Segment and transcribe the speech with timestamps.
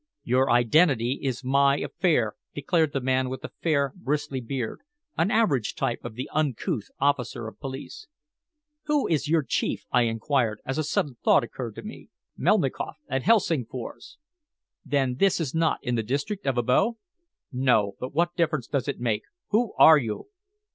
[0.23, 4.79] "Your identity is my affair," declared the man with the fair, bristly beard,
[5.15, 8.07] an average type of the uncouth officer of police.
[8.85, 12.09] "Who is your chief?" I inquired, as a sudden thought occurred to me.
[12.35, 14.17] "Melnikoff, at Helsingfors."
[14.83, 16.95] "Then this is not in the district of Abo?"
[17.51, 17.95] "No.
[17.99, 19.21] But what difference does it make?
[19.49, 20.29] Who are you?"